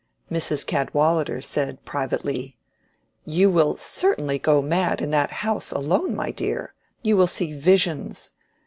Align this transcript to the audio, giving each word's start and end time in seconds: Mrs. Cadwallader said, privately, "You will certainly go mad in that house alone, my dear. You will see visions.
Mrs. 0.31 0.65
Cadwallader 0.65 1.41
said, 1.41 1.85
privately, 1.85 2.57
"You 3.23 3.51
will 3.51 3.77
certainly 3.77 4.39
go 4.39 4.59
mad 4.59 4.99
in 4.99 5.11
that 5.11 5.29
house 5.45 5.69
alone, 5.71 6.15
my 6.15 6.31
dear. 6.31 6.73
You 7.03 7.15
will 7.15 7.27
see 7.27 7.53
visions. 7.53 8.31